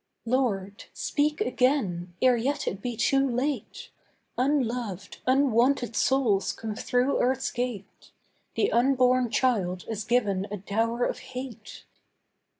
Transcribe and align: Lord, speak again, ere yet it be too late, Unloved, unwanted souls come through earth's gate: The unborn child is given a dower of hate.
Lord, 0.25 0.85
speak 0.93 1.41
again, 1.41 2.15
ere 2.23 2.35
yet 2.35 2.67
it 2.67 2.81
be 2.81 2.97
too 2.97 3.29
late, 3.29 3.91
Unloved, 4.35 5.19
unwanted 5.27 5.95
souls 5.95 6.53
come 6.53 6.73
through 6.73 7.19
earth's 7.21 7.51
gate: 7.51 8.09
The 8.55 8.71
unborn 8.71 9.29
child 9.29 9.85
is 9.87 10.03
given 10.03 10.47
a 10.49 10.57
dower 10.57 11.05
of 11.05 11.19
hate. 11.19 11.83